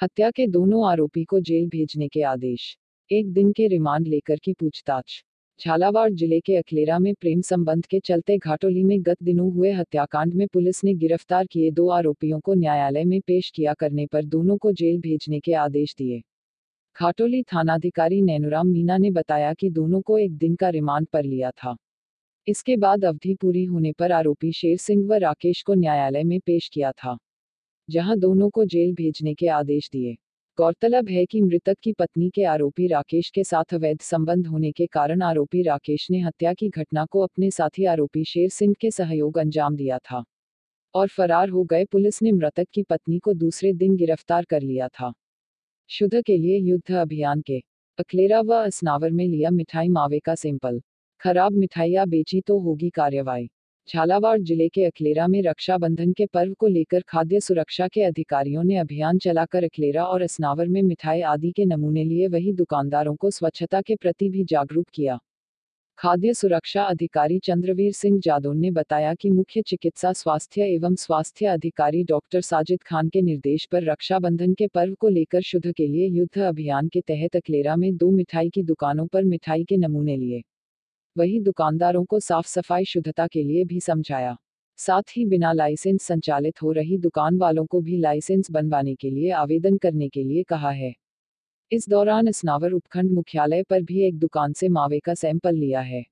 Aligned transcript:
हत्या 0.00 0.30
के 0.30 0.46
दोनों 0.46 0.90
आरोपी 0.90 1.24
को 1.24 1.40
जेल 1.40 1.68
भेजने 1.68 2.08
के 2.08 2.22
आदेश। 2.22 2.76
एक 3.10 3.32
दिन 3.32 3.50
के 3.52 3.66
रिमांड 3.66 4.06
लेकर 4.08 4.36
की 4.36 4.52
पूछताछ। 4.52 5.24
झालावाड़ 5.60 6.10
ज़िले 6.12 6.40
के 6.40 6.56
अखलेरा 6.56 6.98
में 6.98 7.14
प्रेम 7.14 7.40
संबंध 7.40 7.86
के 7.86 8.00
चलते 8.00 8.38
घाटोली 8.38 8.84
में 8.84 9.02
गत 9.02 9.22
दिनों 9.22 9.50
हुए 9.52 9.72
हत्याकांड 9.72 10.34
में 10.34 10.46
पुलिस 10.52 10.84
ने 10.84 10.94
गिरफ़्तार 10.94 11.46
किए 11.46 11.70
दो 11.70 11.88
आरोपियों 11.88 12.40
को 12.40 12.54
न्यायालय 12.54 13.04
में 13.04 13.20
पेश 13.20 13.50
किया 13.50 13.74
करने 13.74 14.06
पर 14.06 14.24
दोनों 14.24 14.56
को 14.56 14.72
जेल 14.72 15.00
भेजने 15.00 15.40
के 15.40 15.52
आदेश 15.52 15.94
दिए। 15.98 16.22
घाटोली 16.96 17.42
थानाधिकारी 17.42 18.22
नैनुराम 18.22 18.66
मीना 18.66 18.96
ने 18.96 19.10
बताया 19.10 19.54
कि 19.54 19.70
दोनों 19.70 20.00
को 20.00 20.18
एक 20.18 20.36
दिन 20.36 20.54
का 20.54 20.68
रिमांड 20.68 21.06
पर 21.06 21.24
लिया 21.24 21.50
था। 21.50 21.76
इसके 22.46 22.76
बाद 22.76 23.04
अवधि 23.04 23.34
पूरी 23.34 23.64
होने 23.64 23.92
पर 23.92 24.12
आरोपी 24.12 24.52
शेर 24.52 24.76
सिंह 24.76 25.06
व 25.08 25.14
राकेश 25.14 25.62
को 25.62 25.74
न्यायालय 25.74 26.24
में 26.24 26.40
पेश 26.40 26.68
किया 26.68 26.92
था। 26.92 27.18
जहाँ 27.88 28.18
दोनों 28.18 28.50
को 28.50 28.64
जेल 28.64 28.94
भेजने 28.94 29.34
के 29.34 29.48
आदेश 29.48 29.88
दिए। 29.92 30.16
गौरतलब 30.58 31.08
है 31.08 31.24
कि 31.26 31.40
मृतक 31.40 31.76
की 31.82 31.92
पत्नी 31.92 32.30
के 32.30 32.44
आरोपी 32.44 32.86
राकेश 32.86 33.30
के 33.30 33.44
साथ 33.44 33.74
अवैध 33.74 34.00
संबंध 34.00 34.46
होने 34.46 34.72
के 34.72 34.86
कारण 34.86 35.22
आरोपी 35.22 35.62
राकेश 35.62 36.06
ने 36.10 36.20
हत्या 36.20 36.54
की 36.54 36.68
घटना 36.68 37.04
को 37.04 37.20
अपने 37.20 37.50
साथी 37.50 37.84
आरोपी 37.84 38.24
शेर 38.24 38.48
सिंह 38.48 38.74
के 38.80 38.90
सहयोग 38.90 39.38
अंजाम 39.38 39.76
दिया 39.76 39.98
था। 39.98 40.24
और 40.94 41.08
फरार 41.08 41.48
हो 41.48 41.64
गए 41.64 41.84
पुलिस 41.84 42.22
ने 42.22 42.32
मृतक 42.32 42.66
की 42.72 42.82
पत्नी 42.82 43.18
को 43.18 43.34
दूसरे 43.34 43.72
दिन 43.72 43.96
गिरफ़्तार 43.96 44.44
कर 44.44 44.62
लिया 44.62 44.88
था। 44.88 45.12
शुद्ध 45.90 46.22
के 46.22 46.36
लिए 46.36 46.58
युद्ध 46.58 46.94
अभियान 46.94 47.40
के 47.40 47.58
अखलेरा 47.98 48.40
व 48.40 48.54
असनावर 48.54 49.10
में 49.10 49.26
लिया 49.26 49.50
मिठाई 49.50 49.88
मावे 49.88 50.18
का 50.18 50.34
सैंपल। 50.34 50.80
खराब 51.20 51.52
मिठाइयाँ 51.52 52.06
बेची 52.08 52.40
तो 52.40 52.58
होगी 52.58 52.90
कार्रवाई। 52.90 53.48
झालावाड़ 53.88 54.38
ज़िले 54.38 54.68
के 54.68 54.84
अखलेरा 54.84 55.26
में 55.26 55.40
रक्षाबंधन 55.42 56.12
के 56.12 56.24
पर्व 56.26 56.52
को 56.54 56.66
लेकर 56.66 57.02
खाद्य 57.08 57.40
सुरक्षा 57.40 57.86
के 57.88 58.02
अधिकारियों 58.02 58.64
ने 58.64 58.76
अभियान 58.76 59.18
चलाकर 59.18 59.64
अखलेरा 59.64 60.04
और 60.04 60.22
असनावर 60.22 60.68
में 60.68 60.82
मिठाई 60.82 61.20
आदि 61.20 61.50
के 61.50 61.64
नमूने 61.64 62.04
लिए 62.04 62.26
वही 62.28 62.52
दुकानदारों 62.52 63.14
को 63.16 63.30
स्वच्छता 63.30 63.80
के 63.80 63.96
प्रति 63.96 64.28
भी 64.28 64.44
जागरूक 64.44 64.86
किया। 64.94 65.18
खाद्य 65.98 66.34
सुरक्षा 66.34 66.82
अधिकारी 66.82 67.38
चंद्रवीर 67.38 67.92
सिंह 67.92 68.18
जादौन 68.18 68.58
ने 68.58 68.70
बताया 68.70 69.14
कि 69.14 69.30
मुख्य 69.30 69.62
चिकित्सा 69.62 70.12
स्वास्थ्य 70.12 70.64
एवं 70.64 70.94
स्वास्थ्य 70.94 71.46
अधिकारी 71.46 72.04
डॉक्टर 72.04 72.40
साजिद 72.40 72.82
खान 72.82 73.08
के 73.08 73.22
निर्देश 73.22 73.66
पर 73.72 73.84
रक्षाबंधन 73.84 74.54
के 74.54 74.66
पर्व 74.66 74.94
को 74.94 75.08
लेकर 75.08 75.42
शुद्ध 75.42 75.72
के 75.72 75.86
लिए 75.86 76.08
युद्ध 76.08 76.38
अभियान 76.42 76.88
के 76.88 77.00
तहत 77.00 77.36
अखलेरा 77.36 77.76
में 77.76 77.96
दो 77.96 78.10
मिठाई 78.10 78.50
की 78.50 78.62
दुकानों 78.62 79.06
पर 79.06 79.24
मिठाई 79.24 79.64
के 79.64 79.76
नमूने 79.76 80.16
लिए। 80.16 80.42
वही 81.16 81.40
दुकानदारों 81.40 82.04
को 82.04 82.20
साफ़ 82.20 82.46
सफ़ाई 82.46 82.84
शुद्धता 82.84 83.26
के 83.26 83.42
लिए 83.42 83.64
भी 83.64 83.80
समझाया। 83.80 84.36
साथ 84.78 85.02
ही 85.16 85.24
बिना 85.24 85.52
लाइसेंस 85.52 86.02
संचालित 86.02 86.62
हो 86.62 86.72
रही 86.72 86.98
दुकान 86.98 87.38
वालों 87.38 87.66
को 87.66 87.80
भी 87.80 87.96
लाइसेंस 87.96 88.50
बनवाने 88.50 88.94
के 88.94 89.10
लिए 89.10 89.30
आवेदन 89.30 89.76
करने 89.76 90.08
के 90.08 90.24
लिए 90.24 90.42
कहा 90.42 90.70
है। 90.70 90.94
इस 91.72 91.88
दौरान 91.88 92.30
स्नावर 92.30 92.72
उपखंड 92.72 93.12
मुख्यालय 93.12 93.62
पर 93.62 93.82
भी 93.82 94.06
एक 94.06 94.18
दुकान 94.18 94.52
से 94.52 94.68
मावे 94.68 94.98
का 94.98 95.14
सैंपल 95.14 95.54
लिया 95.54 95.80
है। 95.80 96.04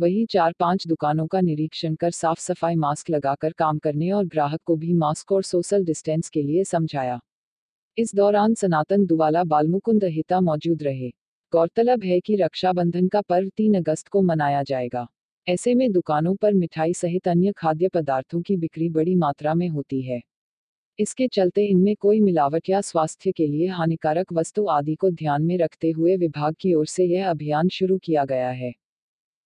वही 0.00 0.26
चार 0.26 0.54
पाँच 0.60 0.86
दुकानों 0.86 1.26
का 1.26 1.40
निरीक्षण 1.40 1.94
कर 1.94 2.10
साफ़ 2.10 2.40
सफ़ाई 2.40 2.74
मास्क 2.74 3.10
लगाकर 3.10 3.52
काम 3.52 3.78
करने 3.78 4.10
और 4.10 4.24
ग्राहक 4.24 4.60
को 4.64 4.76
भी 4.76 4.92
मास्क 4.92 5.32
और 5.32 5.42
सोशल 5.42 5.84
डिस्टेंस 5.84 6.28
के 6.28 6.42
लिए 6.42 6.64
समझाया। 6.64 7.20
इस 7.98 8.14
दौरान 8.14 8.54
सनातन 8.54 9.06
दुवाला 9.06 9.44
बालमुकुंद 9.44 10.04
हिता 10.04 10.40
मौजूद 10.40 10.82
रहे। 10.82 11.10
गौरतलब 11.54 12.04
है 12.04 12.18
कि 12.20 12.36
रक्षाबंधन 12.36 13.08
का 13.08 13.20
पर्व 13.20 13.48
तीन 13.48 13.74
अगस्त 13.74 14.08
को 14.08 14.22
मनाया 14.22 14.62
जाएगा। 14.62 15.06
ऐसे 15.46 15.74
में 15.74 15.92
दुकानों 15.92 16.34
पर 16.36 16.54
मिठाई 16.54 16.94
सहित 16.94 17.28
अन्य 17.28 17.52
खाद्य 17.52 17.88
पदार्थों 17.88 18.40
की 18.42 18.56
बिक्री 18.56 18.88
बड़ी 18.88 19.14
मात्रा 19.14 19.54
में 19.54 19.68
होती 19.68 20.02
है। 20.02 20.20
इसके 20.98 21.28
चलते 21.28 21.66
इनमें 21.66 21.94
कोई 21.96 22.20
मिलावट 22.20 22.68
या 22.68 22.80
स्वास्थ्य 22.80 23.32
के 23.32 23.46
लिए 23.46 23.68
हानिकारक 23.68 24.32
वस्तु 24.32 24.66
आदि 24.68 24.94
को 24.94 25.10
ध्यान 25.10 25.42
में 25.42 25.58
रखते 25.58 25.90
हुए 25.90 26.16
विभाग 26.16 26.54
की 26.60 26.74
ओर 26.74 26.86
से 26.86 27.04
यह 27.04 27.30
अभियान 27.30 27.68
शुरू 27.68 27.98
किया 27.98 28.24
गया 28.24 28.50
है। 28.50 28.72